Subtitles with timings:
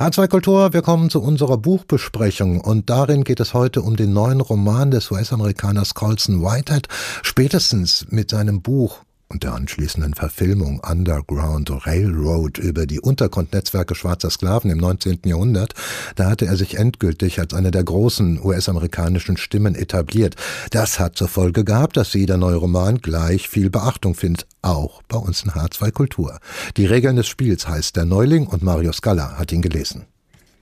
[0.00, 4.40] A2 Kultur, wir kommen zu unserer Buchbesprechung und darin geht es heute um den neuen
[4.40, 6.88] Roman des US-Amerikaners Colson Whitehead.
[7.22, 14.70] Spätestens mit seinem Buch und der anschließenden Verfilmung Underground Railroad über die Untergrundnetzwerke schwarzer Sklaven
[14.70, 15.20] im 19.
[15.24, 15.74] Jahrhundert,
[16.16, 20.34] da hatte er sich endgültig als einer der großen US-amerikanischen Stimmen etabliert.
[20.72, 25.16] Das hat zur Folge gehabt, dass jeder neue Roman gleich viel Beachtung findet, auch bei
[25.16, 26.38] uns in H2 Kultur.
[26.76, 30.06] Die Regeln des Spiels heißt Der Neuling und Mario Scala hat ihn gelesen.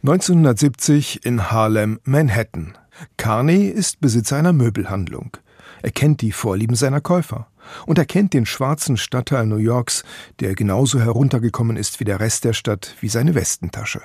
[0.02, 2.76] 1970 in Harlem, Manhattan.
[3.16, 5.36] Carney ist Besitzer einer Möbelhandlung.
[5.82, 7.48] Er kennt die Vorlieben seiner Käufer
[7.86, 10.04] und er kennt den schwarzen Stadtteil New Yorks,
[10.40, 14.02] der genauso heruntergekommen ist wie der Rest der Stadt, wie seine Westentasche.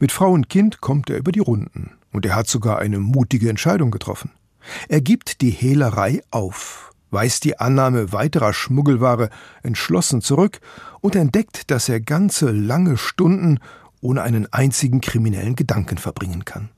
[0.00, 3.48] Mit Frau und Kind kommt er über die Runden und er hat sogar eine mutige
[3.48, 4.30] Entscheidung getroffen.
[4.88, 9.30] Er gibt die Hehlerei auf, weist die Annahme weiterer Schmuggelware
[9.62, 10.60] entschlossen zurück
[11.00, 13.58] und entdeckt, dass er ganze lange Stunden
[14.00, 16.70] ohne einen einzigen kriminellen Gedanken verbringen kann.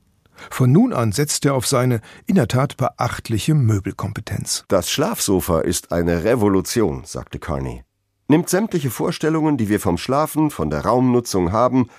[0.49, 4.65] Von nun an setzt er auf seine in der Tat beachtliche Möbelkompetenz.
[4.67, 7.83] Das Schlafsofa ist eine Revolution, sagte Carney.
[8.27, 11.89] Nimmt sämtliche Vorstellungen, die wir vom Schlafen, von der Raumnutzung haben,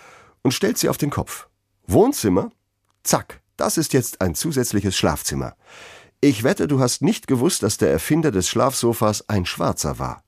[0.42, 1.48] und stellt sie auf den Kopf.
[1.86, 2.50] Wohnzimmer?
[3.04, 5.54] Zack, das ist jetzt ein zusätzliches Schlafzimmer.
[6.20, 10.22] Ich wette, du hast nicht gewusst, dass der Erfinder des Schlafsofas ein Schwarzer war.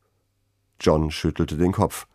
[0.81, 2.07] John schüttelte den Kopf.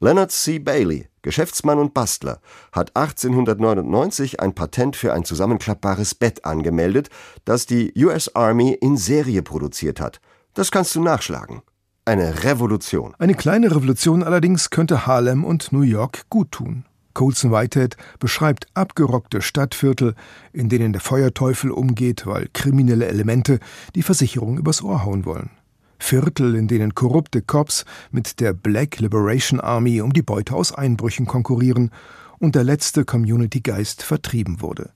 [0.00, 0.60] Leonard C.
[0.60, 2.40] Bailey, Geschäftsmann und Bastler,
[2.72, 7.10] hat 1899 ein Patent für ein zusammenklappbares Bett angemeldet,
[7.44, 10.22] das die US Army in Serie produziert hat.
[10.54, 11.60] Das kannst du nachschlagen.
[12.06, 13.14] Eine Revolution.
[13.18, 16.86] Eine kleine Revolution allerdings könnte Harlem und New York gut tun.
[17.12, 20.14] Colson Whitehead beschreibt abgerockte Stadtviertel,
[20.54, 23.58] in denen der Feuerteufel umgeht, weil kriminelle Elemente
[23.94, 25.50] die Versicherung übers Ohr hauen wollen.
[25.98, 31.26] Viertel, in denen korrupte Cops mit der Black Liberation Army um die Beute aus Einbrüchen
[31.26, 31.90] konkurrieren
[32.38, 34.90] und der letzte Community-Geist vertrieben wurde.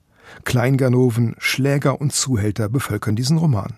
[0.45, 3.75] Kleinganoven, Schläger und Zuhälter bevölkern diesen Roman.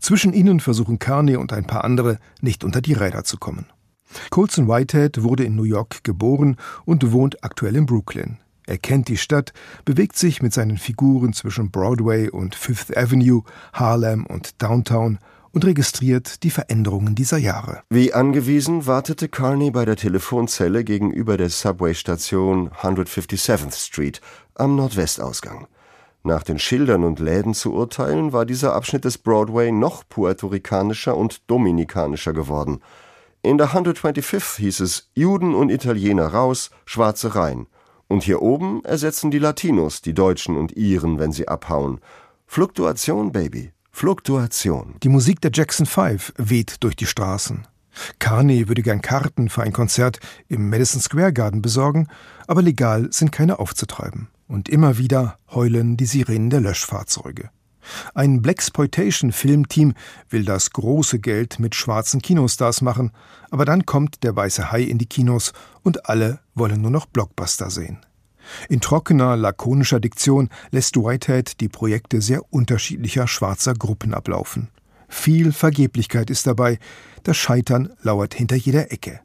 [0.00, 3.66] Zwischen ihnen versuchen Carney und ein paar andere nicht unter die Räder zu kommen.
[4.30, 8.38] Colson Whitehead wurde in New York geboren und wohnt aktuell in Brooklyn.
[8.66, 9.52] Er kennt die Stadt,
[9.84, 13.42] bewegt sich mit seinen Figuren zwischen Broadway und Fifth Avenue,
[13.72, 15.18] Harlem und Downtown
[15.52, 17.82] und registriert die Veränderungen dieser Jahre.
[17.90, 24.20] Wie angewiesen wartete Carney bei der Telefonzelle gegenüber der Subway-Station 157th Street
[24.54, 25.66] am Nordwestausgang.
[26.24, 31.50] Nach den Schildern und Läden zu urteilen, war dieser Abschnitt des Broadway noch puerto-ricanischer und
[31.50, 32.80] dominikanischer geworden.
[33.42, 37.66] In der 125th hieß es Juden und Italiener raus, Schwarze rein.
[38.12, 41.98] Und hier oben ersetzen die Latinos die Deutschen und Iren, wenn sie abhauen.
[42.46, 43.72] Fluktuation, Baby.
[43.90, 44.96] Fluktuation.
[45.02, 47.66] Die Musik der Jackson Five weht durch die Straßen.
[48.18, 50.18] Carney würde gern Karten für ein Konzert
[50.48, 52.06] im Madison Square Garden besorgen,
[52.46, 54.28] aber legal sind keine aufzutreiben.
[54.46, 57.48] Und immer wieder heulen die Sirenen der Löschfahrzeuge.
[58.14, 59.94] Ein Blaxploitation-Filmteam
[60.30, 63.12] will das große Geld mit schwarzen Kinostars machen,
[63.50, 67.70] aber dann kommt der weiße Hai in die Kinos und alle wollen nur noch Blockbuster
[67.70, 67.98] sehen.
[68.68, 74.68] In trockener, lakonischer Diktion lässt Whitehead die Projekte sehr unterschiedlicher schwarzer Gruppen ablaufen.
[75.08, 76.78] Viel Vergeblichkeit ist dabei,
[77.22, 79.20] das Scheitern lauert hinter jeder Ecke.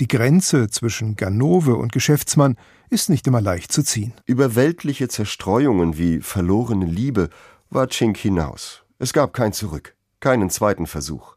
[0.00, 2.56] Die Grenze zwischen Ganove und Geschäftsmann
[2.90, 4.14] ist nicht immer leicht zu ziehen.
[4.26, 7.28] Über weltliche Zerstreuungen wie verlorene Liebe
[7.74, 8.82] war Chink hinaus.
[8.98, 11.36] Es gab kein Zurück, keinen zweiten Versuch.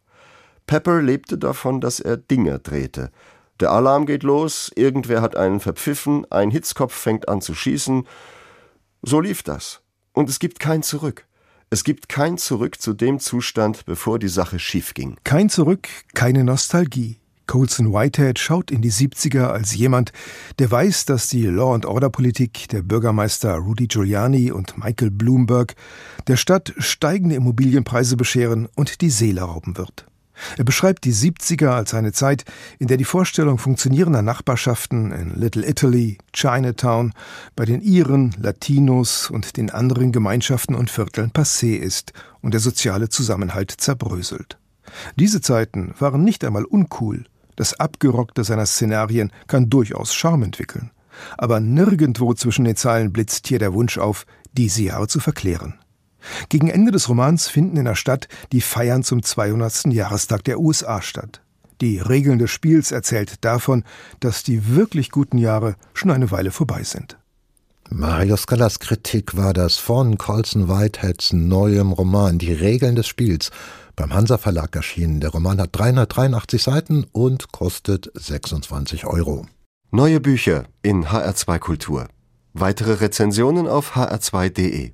[0.67, 3.11] Pepper lebte davon, dass er Dinger drehte,
[3.61, 8.05] der Alarm geht los, irgendwer hat einen verpfiffen, ein Hitzkopf fängt an zu schießen.
[9.01, 9.81] So lief das.
[10.11, 11.25] Und es gibt kein Zurück.
[11.69, 15.17] Es gibt kein Zurück zu dem Zustand, bevor die Sache schief ging.
[15.23, 17.19] Kein Zurück, keine Nostalgie.
[17.47, 20.11] Colson Whitehead schaut in die 70er als jemand,
[20.59, 25.75] der weiß, dass die Law-and-Order-Politik der Bürgermeister Rudy Giuliani und Michael Bloomberg
[26.27, 30.05] der Stadt steigende Immobilienpreise bescheren und die Seele rauben wird.
[30.57, 32.45] Er beschreibt die 70er als eine Zeit,
[32.79, 37.13] in der die Vorstellung funktionierender Nachbarschaften in Little Italy, Chinatown,
[37.55, 43.09] bei den Iren, Latinos und den anderen Gemeinschaften und Vierteln passé ist und der soziale
[43.09, 44.57] Zusammenhalt zerbröselt.
[45.15, 47.25] Diese Zeiten waren nicht einmal uncool.
[47.55, 50.91] Das Abgerockte seiner Szenarien kann durchaus Charme entwickeln.
[51.37, 55.75] Aber nirgendwo zwischen den Zeilen blitzt hier der Wunsch auf, diese Jahre zu verklären.
[56.49, 59.85] Gegen Ende des Romans finden in der Stadt die Feiern zum 200.
[59.87, 61.41] Jahrestag der USA statt.
[61.81, 63.83] Die Regeln des Spiels erzählt davon,
[64.19, 67.17] dass die wirklich guten Jahre schon eine Weile vorbei sind.
[67.91, 73.51] Mario Scallas Kritik war das von Colson Whiteheads neuem Roman Die Regeln des Spiels
[73.95, 75.19] beim Hansa Verlag erschienen.
[75.19, 79.45] Der Roman hat 383 Seiten und kostet 26 Euro.
[79.91, 82.07] Neue Bücher in HR2 Kultur.
[82.53, 84.91] Weitere Rezensionen auf hr2.de